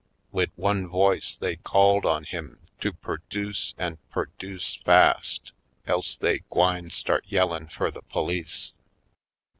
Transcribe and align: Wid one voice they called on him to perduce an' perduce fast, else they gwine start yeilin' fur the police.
Wid 0.31 0.49
one 0.55 0.87
voice 0.87 1.35
they 1.35 1.57
called 1.57 2.07
on 2.07 2.23
him 2.23 2.57
to 2.79 2.91
perduce 2.91 3.75
an' 3.77 3.99
perduce 4.09 4.77
fast, 4.83 5.51
else 5.85 6.15
they 6.15 6.39
gwine 6.49 6.89
start 6.89 7.23
yeilin' 7.27 7.67
fur 7.71 7.91
the 7.91 8.01
police. 8.01 8.73